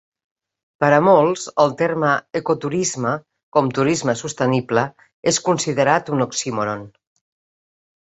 Per 0.83 0.87
a 0.95 1.01
molts, 1.07 1.43
el 1.63 1.75
terme 1.81 2.13
"ecoturisme", 2.41 3.13
com 3.59 3.71
"turisme 3.81 4.19
sostenible", 4.25 4.89
és 5.35 5.41
considerat 5.53 6.15
un 6.19 6.29
oxímoron. 6.31 6.87